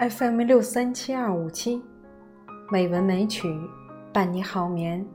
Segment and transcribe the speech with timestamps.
[0.00, 1.82] FM 六三七二五七，
[2.72, 3.54] 美文美曲
[4.14, 5.06] 伴你好眠。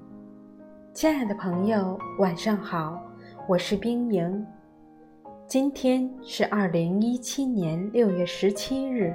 [0.93, 3.01] 亲爱的朋友，晚上好，
[3.49, 4.45] 我是冰莹。
[5.47, 9.11] 今天是二零一七年六月十七日，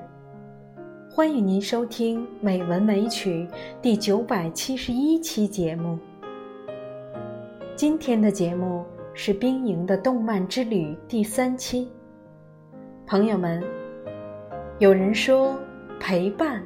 [1.09, 3.46] 欢迎您收听《美文美曲》
[3.80, 5.96] 第九百七十一期节目。
[7.77, 8.84] 今天的节目
[9.15, 11.88] 是冰莹的动漫之旅第三期，
[13.07, 13.79] 朋友们。
[14.80, 15.60] 有人说，
[16.00, 16.62] 陪伴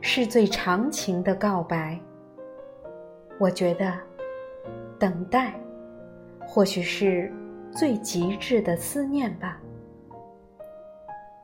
[0.00, 2.00] 是最长情的告白。
[3.38, 3.92] 我觉得，
[4.98, 5.52] 等待
[6.40, 7.30] 或许是
[7.70, 9.60] 最极致的思念吧。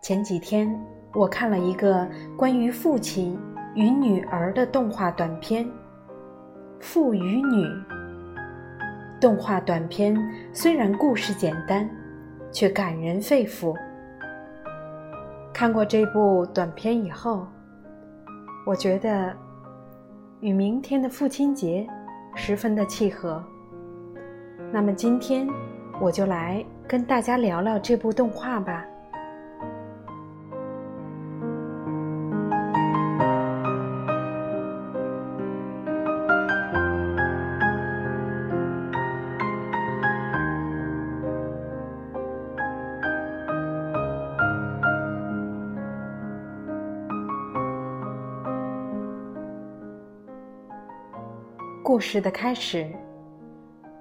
[0.00, 0.74] 前几天，
[1.12, 3.38] 我看了一个关于父亲
[3.74, 5.66] 与女儿的动画短片
[6.80, 7.66] 《父与女》。
[9.20, 10.16] 动画短片
[10.50, 11.86] 虽然故事简单，
[12.50, 13.76] 却感人肺腑。
[15.56, 17.46] 看过这部短片以后，
[18.66, 19.34] 我觉得
[20.40, 21.88] 与明天的父亲节
[22.34, 23.42] 十分的契合。
[24.70, 25.48] 那么今天
[25.98, 28.84] 我就来跟大家聊聊这部动画吧。
[51.96, 52.86] 故事的开始，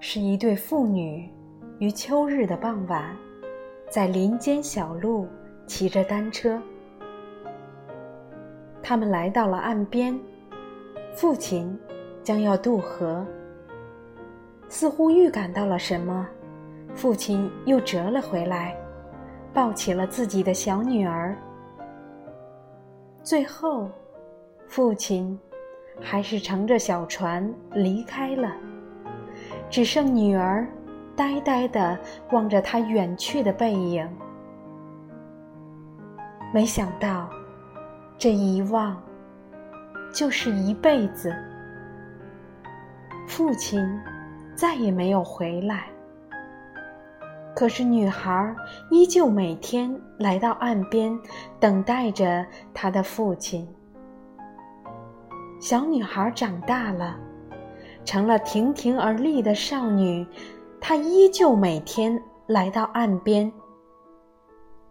[0.01, 1.31] 是一对父女
[1.79, 3.15] 于秋日的傍晚，
[3.89, 5.25] 在林间小路
[5.65, 6.61] 骑着单车。
[8.83, 10.13] 他们来到了岸边，
[11.15, 11.79] 父亲
[12.21, 13.25] 将要渡河，
[14.67, 16.27] 似乎预感到了什么，
[16.93, 18.75] 父亲又折了回来，
[19.53, 21.33] 抱起了自己的小女儿。
[23.23, 23.89] 最后，
[24.67, 25.39] 父亲。
[26.01, 28.51] 还是乘着小船离开了，
[29.69, 30.67] 只剩女儿
[31.15, 31.97] 呆呆地
[32.31, 34.07] 望着他远去的背影。
[36.53, 37.29] 没想到，
[38.17, 39.01] 这一望
[40.13, 41.35] 就是一辈子。
[43.27, 43.83] 父亲
[44.55, 45.87] 再也没有回来，
[47.55, 48.55] 可是女孩
[48.91, 51.19] 依旧每天来到岸边，
[51.59, 53.67] 等待着她的父亲。
[55.65, 57.19] 小女孩长大了，
[58.05, 60.23] 成了亭亭而立的少女。
[60.79, 63.51] 她依旧每天来到岸边。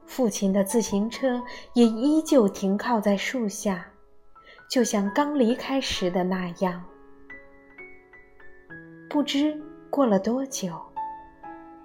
[0.05, 1.41] 父亲的自行车
[1.75, 3.87] 也依旧停靠在树下，
[4.69, 6.83] 就像刚离开时的那样。
[9.09, 9.57] 不知
[9.89, 10.73] 过了多久，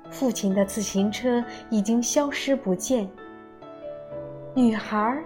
[0.10, 3.08] 父亲的自行车已经消失不见。
[4.56, 5.24] 女孩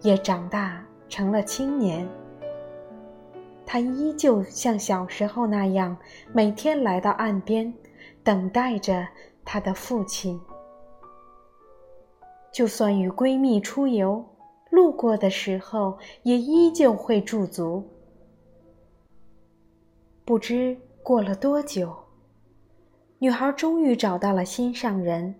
[0.00, 2.04] 也长大成了青年。
[3.68, 5.96] 他依旧像小时候那样，
[6.32, 7.74] 每天来到岸边，
[8.22, 9.06] 等待着
[9.44, 10.40] 他的父亲。
[12.52, 14.24] 就算与闺蜜出游，
[14.70, 17.84] 路过的时候也依旧会驻足。
[20.24, 21.94] 不知过了多久，
[23.18, 25.34] 女孩终于找到了心上人。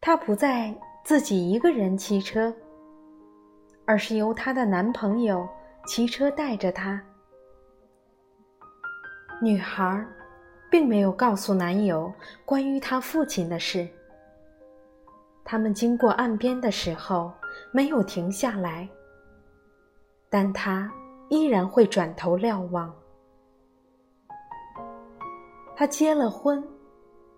[0.00, 0.72] 她不再
[1.04, 2.54] 自己一个人骑车，
[3.86, 5.48] 而是由她的男朋友。
[5.86, 7.02] 骑车带着她。
[9.40, 10.04] 女孩
[10.70, 12.12] 并没有告诉男友
[12.44, 13.86] 关于她父亲的事。
[15.44, 17.32] 他们经过岸边的时候
[17.72, 18.88] 没有停下来，
[20.28, 20.90] 但她
[21.28, 22.92] 依然会转头瞭望。
[25.74, 26.62] 她结了婚，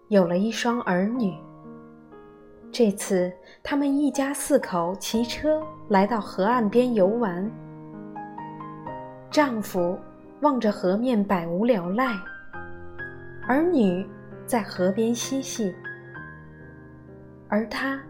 [0.08, 1.36] 有了一双儿女。
[2.72, 3.30] 这次
[3.62, 7.48] 他们一家四口骑车来到河岸边游玩。
[9.30, 9.98] 丈夫
[10.40, 12.16] 望着河面百无聊赖，
[13.46, 14.06] 儿女
[14.46, 15.74] 在河边嬉戏，
[17.46, 18.00] 而他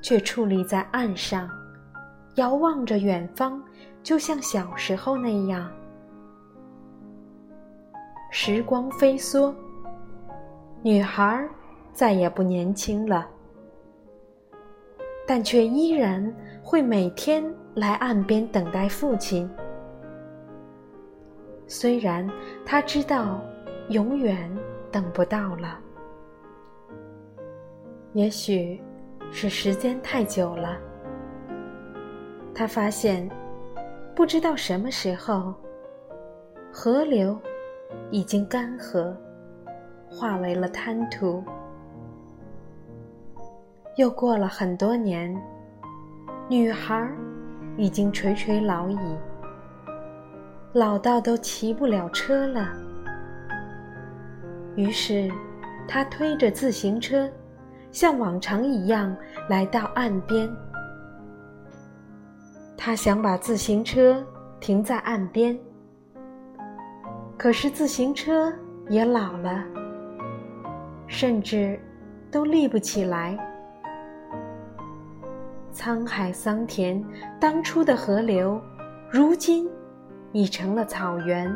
[0.00, 1.50] 却矗立在岸上，
[2.36, 3.60] 遥望着远方，
[4.04, 5.68] 就像小时候那样。
[8.30, 9.52] 时光飞梭，
[10.80, 11.48] 女孩
[11.92, 13.26] 再也不年轻了，
[15.26, 16.32] 但却依然
[16.62, 17.44] 会每天
[17.74, 19.50] 来岸边等待父亲。
[21.68, 22.26] 虽然
[22.64, 23.40] 他知道
[23.90, 24.50] 永远
[24.90, 25.78] 等不到了，
[28.14, 28.80] 也许
[29.30, 30.78] 是时间太久了，
[32.54, 33.28] 他发现
[34.16, 35.54] 不知道什么时候，
[36.72, 37.38] 河流
[38.10, 39.14] 已经干涸，
[40.10, 41.44] 化为了滩涂。
[43.96, 45.38] 又过了很多年，
[46.48, 47.06] 女孩
[47.76, 48.98] 已经垂垂老矣，
[50.72, 52.68] 老到都骑不了车了。
[54.76, 55.30] 于是，
[55.88, 57.28] 他推着自行车，
[57.90, 59.16] 像往常一样
[59.48, 60.48] 来到岸边。
[62.76, 64.24] 他想把自行车
[64.60, 65.58] 停在岸边，
[67.36, 68.52] 可是自行车
[68.88, 69.64] 也老了，
[71.08, 71.80] 甚至
[72.30, 73.36] 都立不起来。
[75.72, 77.04] 沧海桑田，
[77.40, 78.60] 当初的河流，
[79.10, 79.68] 如今
[80.32, 81.54] 已成了草原。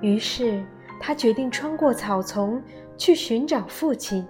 [0.00, 0.62] 于是，
[1.00, 2.62] 他决定穿过草丛
[2.96, 4.26] 去寻找父亲。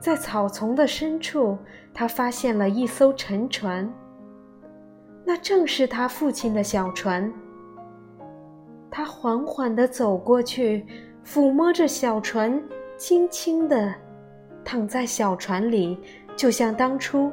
[0.00, 1.56] 在草丛的深处，
[1.92, 3.90] 他发现了一艘沉船。
[5.24, 7.32] 那正是他父亲的小船。
[8.90, 10.86] 他缓缓地走过去，
[11.24, 12.62] 抚摸着小船，
[12.96, 13.92] 轻轻地
[14.64, 15.98] 躺在小船里。
[16.36, 17.32] 就像当初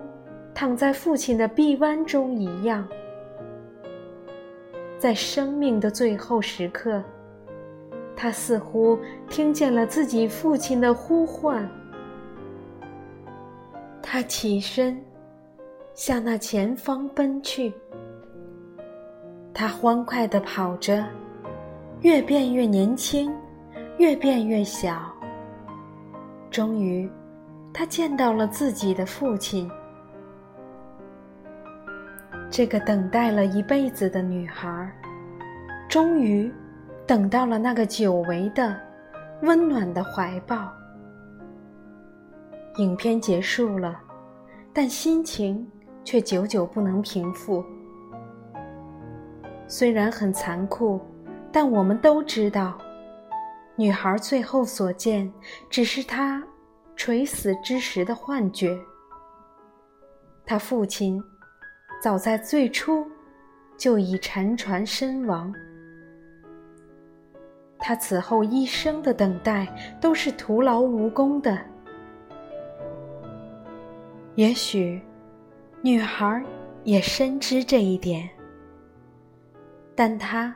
[0.54, 2.88] 躺在父亲的臂弯中一样，
[5.02, 7.04] 在生命的最后时刻，
[8.16, 11.68] 他似乎听见了自己父亲的呼唤。
[14.00, 15.04] 他起身，
[15.96, 17.74] 向那前方奔去。
[19.52, 21.04] 他欢快地跑着，
[22.02, 23.34] 越变越年轻，
[23.98, 25.12] 越变越小。
[26.52, 27.10] 终于。
[27.74, 29.68] 他见到了自己的父亲，
[32.52, 34.92] 这个等待了一辈子的女孩，
[35.90, 36.54] 终于
[37.08, 38.78] 等到了那个久违的、
[39.42, 40.70] 温暖的怀抱。
[42.76, 43.98] 影片结束了，
[44.74, 45.66] 但心情
[46.04, 47.64] 却久久不能平复。
[49.66, 51.00] 虽然很残酷，
[51.54, 52.78] 但我们都知道，
[53.78, 55.32] 女孩最后所见
[55.70, 56.44] 只是她。
[56.98, 58.78] 垂死之时的幻觉。
[60.46, 61.24] 她父亲
[62.02, 63.06] 早在最初
[63.78, 65.54] 就已沉船身亡。
[67.78, 69.68] 他此后一生的等待
[70.02, 71.58] 都是徒劳无功的。
[74.36, 75.00] 也许
[75.82, 76.44] 女孩
[76.84, 78.28] 也深知这一点，
[79.96, 80.56] 但她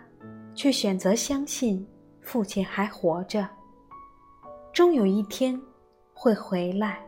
[0.56, 1.86] 却选择相信
[2.22, 3.48] 父亲还活着，
[4.74, 5.62] 终有一天。
[6.18, 7.05] 会回来，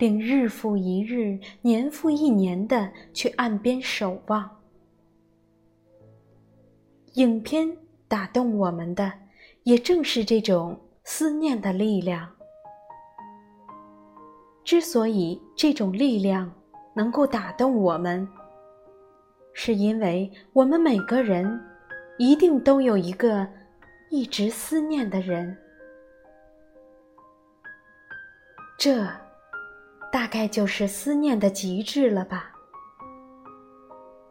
[0.00, 4.50] 并日复一日、年复一年的去岸边守望。
[7.16, 7.76] 影片
[8.08, 9.12] 打动我们的，
[9.64, 12.26] 也正是这种思念的力量。
[14.64, 16.50] 之所以这种力量
[16.94, 18.26] 能够打动我们，
[19.52, 21.60] 是因为我们每个人
[22.16, 23.46] 一定都有一个
[24.08, 25.54] 一直思念的人。
[28.78, 29.06] 这，
[30.12, 32.52] 大概就是思念的极致了吧。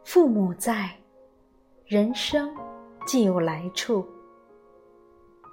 [0.04, 0.90] 父母在，
[1.86, 2.54] 人生
[3.06, 4.04] 既有来处；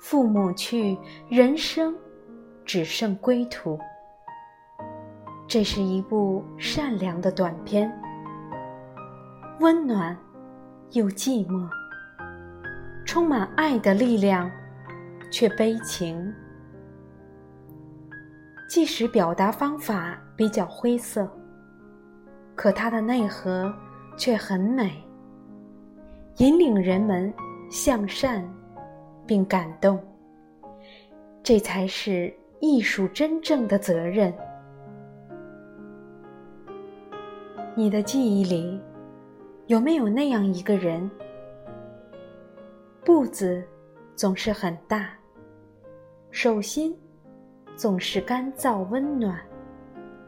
[0.01, 0.98] 父母去，
[1.29, 1.96] 人生
[2.65, 3.79] 只剩归途。
[5.48, 7.89] 这是一部善良的短片，
[9.60, 10.17] 温暖
[10.91, 11.69] 又寂寞，
[13.05, 14.51] 充满爱的力量，
[15.31, 16.34] 却悲情。
[18.77, 21.27] 即使表达方法比较灰色，
[22.53, 23.74] 可它的内核
[24.15, 25.03] 却很美，
[26.38, 27.34] 引领人们
[27.72, 28.48] 向善，
[29.25, 30.00] 并感动。
[31.41, 34.31] 这才是艺术真正的责任。
[37.74, 38.79] 你的记忆里，
[39.65, 41.10] 有没有那样一个人？
[43.03, 43.67] 步子
[44.15, 45.10] 总是很大，
[46.29, 46.96] 手心。
[47.77, 49.39] 总是干燥温暖，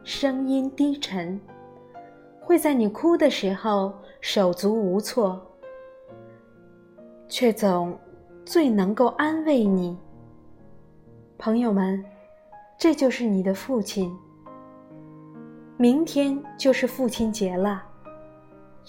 [0.03, 1.41] 声音低沉，
[2.39, 3.91] 会在你哭的时候
[4.21, 5.41] 手足无措，
[7.27, 7.97] 却总
[8.45, 9.97] 最能够安慰你。
[11.39, 12.05] 朋友们，
[12.77, 14.15] 这就是你的父亲。
[15.75, 17.83] 明天就是父亲节了，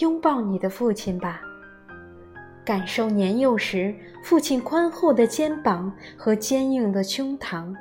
[0.01, 1.41] 拥抱你的父亲吧，
[2.63, 7.75] 感受年幼时父亲宽厚的肩膀和坚硬的胸膛。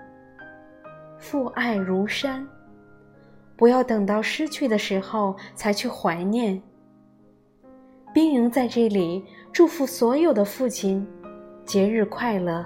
[1.20, 2.48] 父爱如山，
[3.56, 6.60] 不要等到失去的时候才去怀念。
[8.14, 11.06] 冰莹在这里祝福所有的父亲，
[11.66, 12.66] 节日快乐。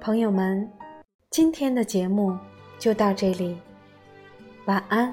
[0.00, 0.70] 朋友们，
[1.30, 2.36] 今天的节目
[2.78, 3.58] 就到这里，
[4.66, 5.12] 晚安。